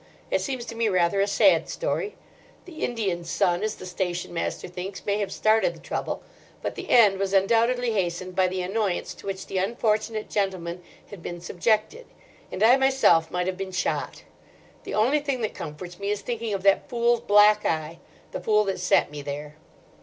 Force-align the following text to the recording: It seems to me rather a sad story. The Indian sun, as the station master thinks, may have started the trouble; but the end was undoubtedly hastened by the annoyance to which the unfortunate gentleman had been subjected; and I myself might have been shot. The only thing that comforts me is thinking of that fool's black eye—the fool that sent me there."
It 0.31 0.41
seems 0.41 0.65
to 0.65 0.73
me 0.73 0.89
rather 0.89 1.21
a 1.21 1.27
sad 1.27 1.69
story. 1.69 2.15
The 2.65 2.83
Indian 2.83 3.23
sun, 3.23 3.61
as 3.61 3.75
the 3.75 3.85
station 3.85 4.33
master 4.33 4.67
thinks, 4.67 5.05
may 5.05 5.19
have 5.19 5.31
started 5.31 5.75
the 5.75 5.79
trouble; 5.79 6.23
but 6.63 6.73
the 6.73 6.89
end 6.89 7.19
was 7.19 7.33
undoubtedly 7.33 7.91
hastened 7.91 8.35
by 8.35 8.47
the 8.47 8.63
annoyance 8.63 9.13
to 9.13 9.27
which 9.27 9.45
the 9.45 9.59
unfortunate 9.59 10.27
gentleman 10.27 10.81
had 11.11 11.21
been 11.21 11.39
subjected; 11.39 12.07
and 12.51 12.63
I 12.63 12.77
myself 12.77 13.29
might 13.29 13.45
have 13.45 13.57
been 13.57 13.71
shot. 13.71 14.23
The 14.85 14.95
only 14.95 15.19
thing 15.19 15.41
that 15.41 15.53
comforts 15.53 15.99
me 15.99 16.09
is 16.09 16.21
thinking 16.21 16.51
of 16.55 16.63
that 16.63 16.89
fool's 16.89 17.21
black 17.21 17.63
eye—the 17.63 18.41
fool 18.41 18.63
that 18.63 18.79
sent 18.79 19.11
me 19.11 19.21
there." 19.21 19.55